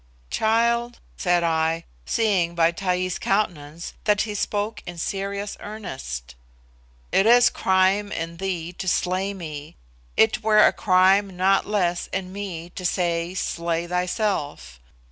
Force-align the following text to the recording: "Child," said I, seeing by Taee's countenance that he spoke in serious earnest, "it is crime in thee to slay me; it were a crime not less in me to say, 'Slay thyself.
"Child," 0.31 0.97
said 1.15 1.43
I, 1.43 1.83
seeing 2.07 2.55
by 2.55 2.71
Taee's 2.71 3.19
countenance 3.19 3.93
that 4.05 4.21
he 4.21 4.33
spoke 4.33 4.81
in 4.87 4.97
serious 4.97 5.55
earnest, 5.59 6.33
"it 7.11 7.27
is 7.27 7.51
crime 7.51 8.11
in 8.11 8.37
thee 8.37 8.73
to 8.79 8.87
slay 8.87 9.31
me; 9.35 9.77
it 10.17 10.41
were 10.41 10.65
a 10.65 10.73
crime 10.73 11.37
not 11.37 11.67
less 11.67 12.07
in 12.07 12.33
me 12.33 12.71
to 12.71 12.83
say, 12.83 13.35
'Slay 13.35 13.85
thyself. 13.85 14.79